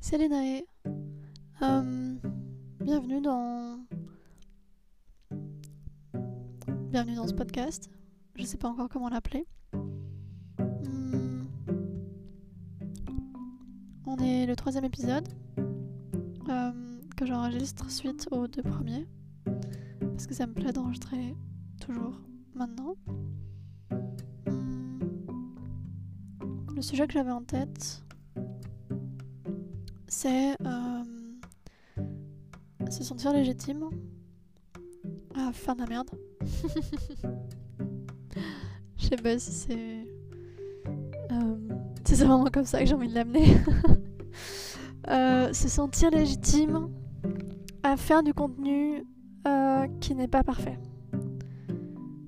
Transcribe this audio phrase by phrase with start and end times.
[0.00, 0.62] C'est Lénae.
[1.60, 2.16] Euh,
[2.80, 3.80] bienvenue dans.
[6.90, 7.90] Bienvenue dans ce podcast.
[8.36, 9.44] Je sais pas encore comment l'appeler.
[9.74, 11.44] Hmm.
[14.06, 19.06] On est le troisième épisode euh, que j'enregistre suite aux deux premiers.
[20.00, 21.34] Parce que ça me plaît d'enregistrer
[21.80, 22.20] toujours
[22.54, 22.94] maintenant.
[26.74, 28.04] Le sujet que j'avais en tête,
[30.08, 31.04] c'est euh,
[32.90, 33.90] se sentir légitime
[35.36, 36.10] à faire de la merde.
[38.96, 40.06] Je sais pas si c'est.
[41.30, 41.56] Euh,
[42.04, 43.46] c'est vraiment comme ça que j'ai envie de l'amener.
[45.08, 46.90] Euh, se sentir légitime
[47.82, 49.06] à faire du contenu
[50.00, 50.78] qui n'est pas parfait.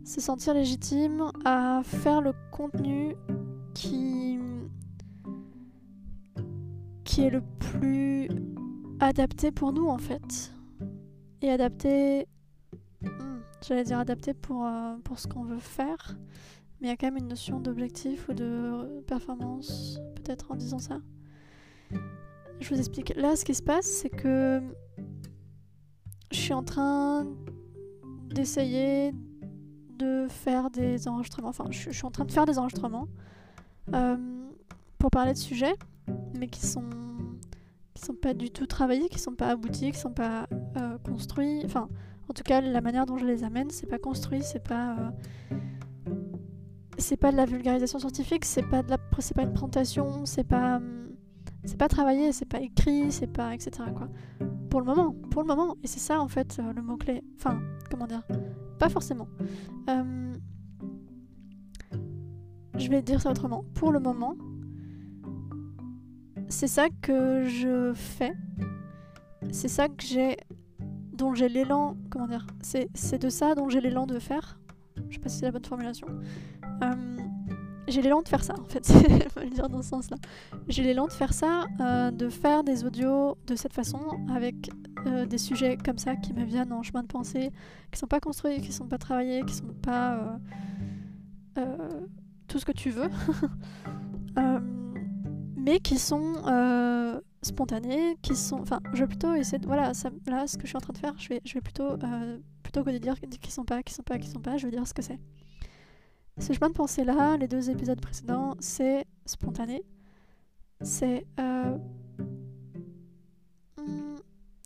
[0.02, 3.16] Se sentir légitime à faire le contenu
[3.74, 4.38] qui
[7.22, 8.28] est le plus
[8.98, 10.52] adapté pour nous en fait.
[11.42, 12.26] Et adapté,
[13.02, 16.16] hmm, j'allais dire adapté pour, euh, pour ce qu'on veut faire,
[16.80, 20.78] mais il y a quand même une notion d'objectif ou de performance, peut-être en disant
[20.78, 20.98] ça.
[22.60, 23.14] Je vous explique.
[23.16, 24.62] Là, ce qui se passe, c'est que
[26.30, 27.26] je suis en train
[28.28, 29.12] d'essayer
[29.98, 31.48] de faire des enregistrements.
[31.48, 33.08] Enfin, je, suis en train de faire des enregistrements
[33.94, 34.16] euh,
[34.98, 35.74] pour parler de sujets,
[36.38, 36.84] mais qui sont
[38.00, 40.46] qui sont pas du tout travaillés, qui sont pas aboutis, qui sont pas
[40.78, 41.60] euh, construits.
[41.64, 41.88] Enfin,
[42.28, 45.56] en tout cas, la manière dont je les amène, c'est pas construit, c'est pas euh,
[46.96, 50.44] c'est pas de la vulgarisation scientifique, c'est pas de la c'est pas une présentation, c'est
[50.44, 51.10] pas hum,
[51.64, 54.08] c'est pas travaillé, c'est pas écrit, c'est pas etc quoi.
[54.70, 57.22] Pour le moment, pour le moment, et c'est ça en fait euh, le mot clé.
[57.36, 58.22] Enfin, comment dire?
[58.78, 59.28] Pas forcément.
[62.76, 63.64] Je vais dire ça autrement.
[63.74, 64.36] Pour le moment,
[66.50, 68.34] c'est ça que je fais.
[69.52, 70.36] C'est ça que j'ai.
[71.12, 71.96] dont j'ai l'élan.
[72.10, 74.58] Comment dire C'est de ça dont j'ai l'élan de faire.
[75.08, 76.08] Je sais pas si c'est la bonne formulation.
[76.82, 77.16] Euh,
[77.88, 78.86] j'ai l'élan de faire ça en fait,
[79.34, 80.16] faut le dire dans ce sens-là.
[80.68, 84.00] J'ai l'élan de faire ça, euh, de faire des audios de cette façon,
[84.32, 84.70] avec
[85.06, 87.50] euh, des sujets comme ça qui me viennent en chemin de pensée,
[87.90, 90.38] qui sont pas construits, qui sont pas travaillés, qui sont pas
[92.46, 93.08] tout ce que tu veux.
[95.60, 98.60] mais qui sont euh, spontanés, qui sont...
[98.60, 99.66] Enfin, je vais plutôt essayer de...
[99.66, 99.92] Voilà,
[100.26, 101.92] là, ce que je suis en train de faire, je vais, je vais plutôt...
[101.92, 104.66] Euh, plutôt que de dire qu'ils sont pas, qu'ils sont pas, qu'ils sont pas, je
[104.66, 105.18] vais dire ce que c'est.
[106.38, 109.82] Ce chemin de pensée là, les deux épisodes précédents, c'est spontané.
[110.80, 111.26] C'est...
[111.38, 111.76] Euh...
[113.76, 114.16] Hmm,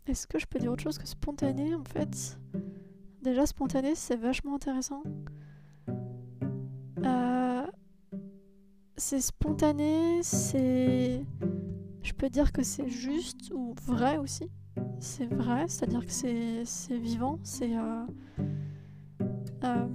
[0.07, 2.39] est-ce que je peux dire autre chose que spontané en fait?
[3.21, 5.03] Déjà spontané, c'est vachement intéressant.
[8.97, 11.25] C'est spontané, c'est.
[12.01, 14.49] Je peux dire que c'est juste ou vrai aussi.
[14.99, 18.05] C'est vrai, c'est-à-dire que c'est vivant, c'est euh,
[19.63, 19.87] euh,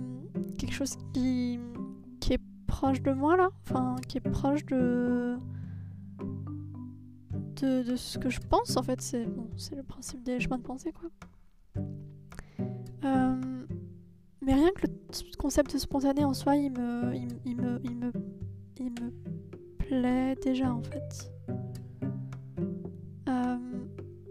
[0.59, 1.59] quelque chose qui,
[2.31, 5.37] est proche de moi là, enfin qui est proche de,
[7.61, 9.01] de, ce que je pense en fait.
[9.01, 9.27] C'est
[9.75, 11.11] le principe des chemins de pensée quoi.
[13.05, 13.67] Euh,
[14.43, 17.81] mais rien que le concept spontané en soi, il me
[18.81, 19.11] il me
[19.79, 21.31] plaît déjà en fait.
[23.29, 23.59] Euh,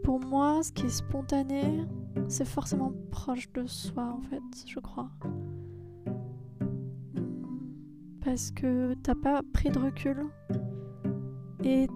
[0.03, 1.85] pour moi, ce qui est spontané,
[2.27, 5.09] c'est forcément proche de soi en fait, je crois.
[8.25, 10.25] Parce que t'as pas pris de recul
[11.63, 11.87] et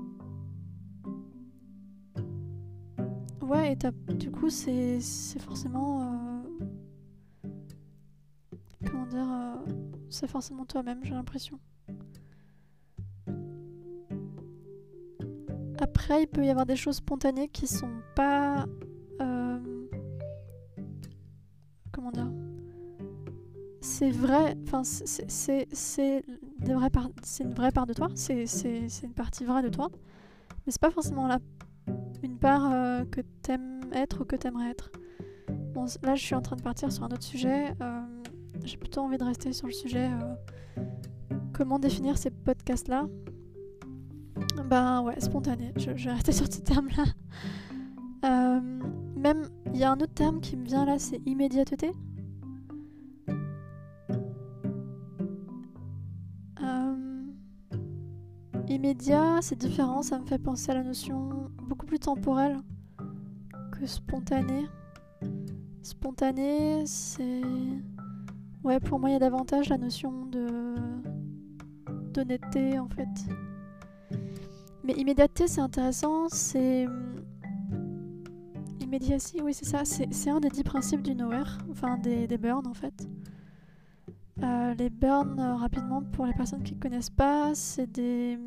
[3.41, 4.99] ouais, et du coup, c'est
[5.39, 7.49] forcément euh,
[8.85, 9.55] comment dire, euh,
[10.09, 11.59] c'est forcément toi-même, j'ai l'impression.
[15.79, 18.65] Après, il peut y avoir des choses spontanées qui sont pas.
[19.21, 19.59] Euh,
[21.91, 22.31] comment dire?
[23.81, 24.55] C'est vrai,
[24.93, 26.23] c'est
[26.59, 28.45] une vraie part de toi, c'est
[29.03, 29.89] une partie vraie de toi,
[30.65, 31.39] mais c'est pas forcément la,
[32.21, 34.91] une part euh, que t'aimes être ou que t'aimerais être.
[36.03, 37.73] Là, je suis en train de partir sur un autre sujet.
[37.81, 38.01] Euh,
[38.63, 40.09] j'ai plutôt envie de rester sur le sujet
[41.53, 43.07] comment définir ces podcasts-là
[44.73, 45.71] bah ouais, spontané.
[45.75, 47.03] Je, vais rester sur ce terme-là.
[48.25, 48.59] Euh,
[49.15, 51.91] même, il y a un autre terme qui me vient là, c'est immédiateté.
[56.63, 56.95] Euh,
[58.67, 62.57] immédiat, c'est différent, ça me fait penser à la notion beaucoup plus temporelle
[63.73, 64.65] que spontané.
[65.83, 67.41] Spontané, c'est...
[68.63, 70.73] Ouais, pour moi, il y a davantage la notion de
[72.11, 73.09] d'honnêteté, en fait.
[74.83, 76.27] Mais immédiateté, c'est intéressant.
[76.29, 76.87] C'est.
[78.81, 79.83] Immédiacy, oui, c'est ça.
[79.85, 81.57] C'est un des dix principes du nowhere.
[81.71, 83.07] Enfin, des, des burns, en fait.
[84.41, 88.39] Euh, les burns, euh, rapidement, pour les personnes qui ne connaissent pas, c'est des,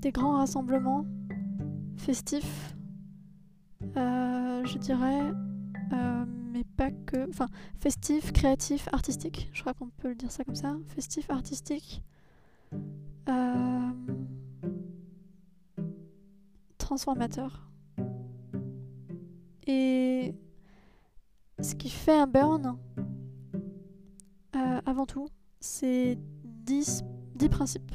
[0.00, 1.04] des grands rassemblements
[1.96, 2.74] festifs,
[3.96, 5.32] euh, je dirais,
[6.52, 7.28] mais pas que.
[7.28, 7.48] Enfin,
[7.78, 10.74] festifs, créatifs, artistiques, je crois qu'on peut le dire ça comme ça.
[10.94, 12.02] Festifs, artistiques,
[16.98, 17.70] transformateurs.
[19.68, 20.34] Et
[21.60, 22.76] ce qui fait un burn,
[24.56, 25.28] euh, avant tout,
[25.60, 27.04] c'est 10,
[27.36, 27.94] 10 principes.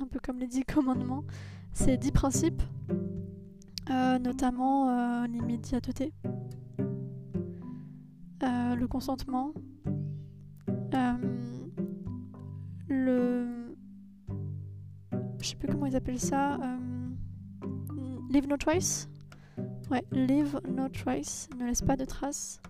[0.00, 1.24] Un peu comme les 10 commandements.
[1.72, 2.62] C'est 10 principes,
[3.90, 6.12] euh, notamment euh, l'immédiateté,
[8.40, 9.52] le consentement,
[12.88, 13.76] le.
[15.40, 16.58] Je sais plus comment ils appellent ça.
[18.30, 19.08] Leave no trace?
[19.90, 21.48] Ouais, leave no trace.
[21.58, 22.60] Ne laisse pas de traces.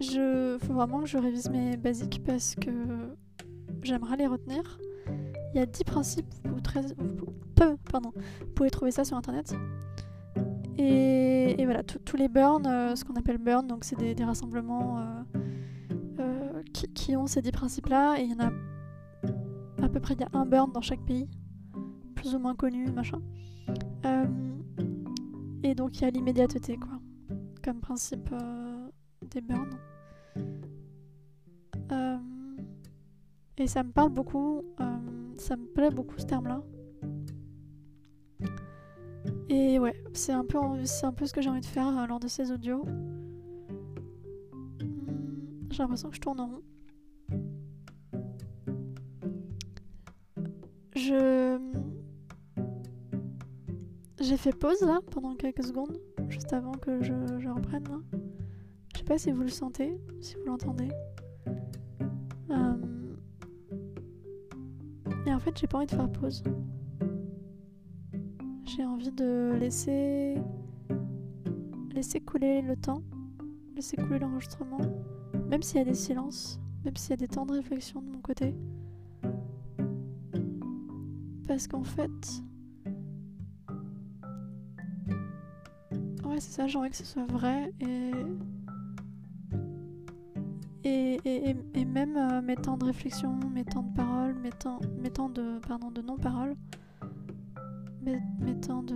[0.00, 2.70] Je faut vraiment que je révise mes basiques parce que
[3.82, 4.78] j'aimerais les retenir.
[5.54, 6.60] Il y a 10 principes, vous,
[7.90, 9.54] pardon, vous pouvez trouver ça sur internet.
[10.78, 15.02] Et, voilà, tous les burns, euh, ce qu'on appelle burn, donc c'est des, rassemblements euh,
[16.20, 16.62] euh,
[16.94, 18.16] qui, ont ces 10 principes-là.
[18.18, 18.50] Et il y en a
[19.86, 21.28] à peu près, il y a un burn dans chaque pays,
[22.14, 23.20] plus ou moins connu, machin.
[25.62, 27.00] et donc il y a l'immédiateté, quoi,
[27.62, 28.30] comme principe
[29.30, 29.78] des burns.
[31.92, 32.18] Euh,
[33.58, 34.96] et ça me parle beaucoup, euh,
[35.36, 36.62] ça me plaît beaucoup ce terme-là.
[39.48, 42.28] Et ouais, c'est un, un peu ce que j'ai envie de faire euh, lors de
[42.28, 42.84] ces audios.
[45.70, 46.62] J'ai l'impression que je tourne en rond.
[54.20, 55.98] J'ai fait pause là pendant quelques secondes,
[56.28, 57.12] juste avant que je,
[57.48, 58.00] reprenne là.
[58.92, 60.88] Je sais pas si vous le sentez, si vous l'entendez.
[65.26, 66.42] Et en fait, j'ai pas envie de faire pause.
[68.64, 70.36] J'ai envie de laisser
[71.96, 73.02] laisser couler le temps,
[73.74, 74.80] laisser couler l'enregistrement,
[75.48, 78.10] même s'il y a des silences, même s'il y a des temps de réflexion de
[78.10, 78.54] mon côté.
[81.46, 82.42] Parce qu'en fait,
[86.24, 88.12] ouais, c'est ça, j'ai envie que ce soit vrai et
[91.74, 95.28] et, même euh, mes temps de réflexion, mes temps de parole, mes temps, mes temps
[95.28, 96.54] de, pardon, de non-parole,
[98.02, 98.94] mes, temps de...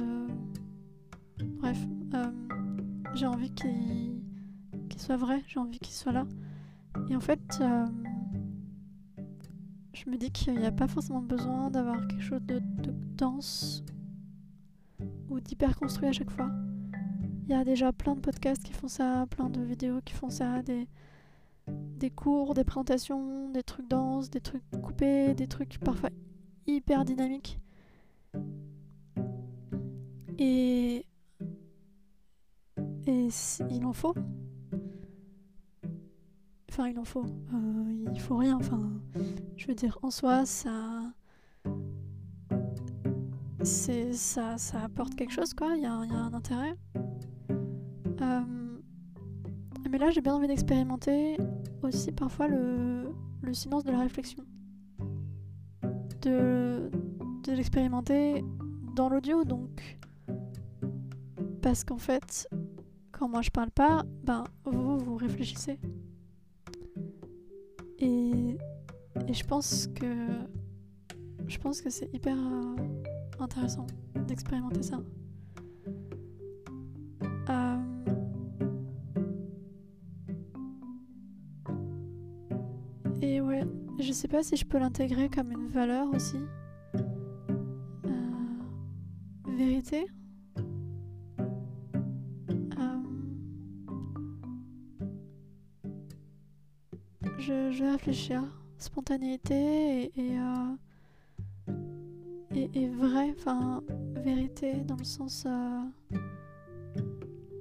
[1.58, 1.79] Bref,
[2.14, 2.31] euh,
[3.14, 4.20] j'ai envie qu'il
[4.97, 6.26] soit vrai, j'ai envie qu'il soit là.
[7.08, 7.87] Et en fait, euh,
[10.05, 13.85] je me dis qu'il n'y a pas forcément besoin d'avoir quelque chose de, de dense
[15.29, 16.50] ou d'hyper construit à chaque fois.
[17.44, 20.31] Il y a déjà plein de podcasts qui font ça, plein de vidéos qui font
[20.31, 20.88] ça, des
[21.69, 26.11] des cours, des présentations, des trucs denses, des trucs coupés, des trucs parfois
[26.67, 27.58] hyper dynamiques.
[30.38, 31.05] Et,
[33.06, 33.29] et
[33.70, 34.14] il en faut.
[36.70, 37.24] Enfin, il en faut.
[37.24, 38.56] Euh, il faut rien.
[38.56, 38.92] Enfin,
[39.56, 41.12] je veux dire, en soi, ça.
[43.64, 45.74] C'est, ça, ça apporte quelque chose, quoi.
[45.74, 46.76] Il y, a un intérêt.
[48.20, 48.40] Euh,
[49.90, 51.38] mais là, j'ai bien envie d'expérimenter
[51.82, 53.10] aussi parfois le,
[53.42, 54.44] le silence de la réflexion.
[56.22, 56.88] De,
[57.42, 58.44] de l'expérimenter
[58.94, 59.98] dans l'audio, donc.
[61.62, 62.48] Parce qu'en fait,
[63.10, 65.80] quand moi je parle pas, ben vous, vous réfléchissez.
[68.00, 68.57] Et,
[69.28, 70.26] et je pense que.
[71.47, 72.76] Je pense que c'est hyper euh,
[73.40, 73.87] intéressant
[74.26, 75.00] d'expérimenter ça.
[84.11, 86.40] je sais pas si je peux l'intégrer comme une valeur aussi.
[86.97, 88.11] Euh,
[89.47, 90.07] vérité.
[97.40, 98.42] Je, vais réfléchir.
[98.78, 100.75] Spontanéité et, et, euh,
[102.54, 103.82] et, vrai, enfin
[104.14, 105.47] vérité dans le sens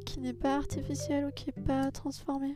[0.05, 2.55] qui n'est pas artificiel ou qui n'est pas transformé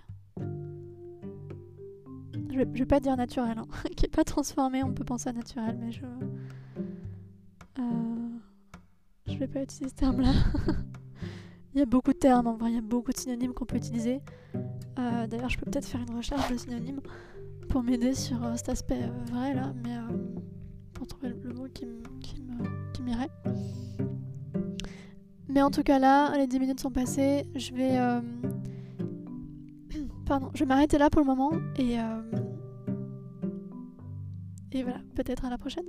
[2.53, 3.65] je vais, vais pas dire naturel, hein,
[3.97, 6.05] qui est pas transformé, on peut penser à naturel, mais je.
[7.79, 8.29] Euh,
[9.25, 10.31] je vais pas utiliser ce terme-là.
[11.73, 13.65] il y a beaucoup de termes en vrai, il y a beaucoup de synonymes qu'on
[13.65, 14.21] peut utiliser.
[14.99, 17.01] Euh, d'ailleurs, je peux peut-être faire une recherche de synonymes
[17.69, 19.95] pour m'aider sur euh, cet aspect euh, vrai là, mais
[20.93, 21.85] pour trouver le mot qui
[23.01, 23.29] m'irait.
[25.49, 27.97] Mais en tout cas là, les 10 minutes sont passées, je vais...
[30.25, 31.97] Pardon, je m'arrêter là pour le moment et...
[34.75, 35.85] Et voilà, peut-être à la prochaine.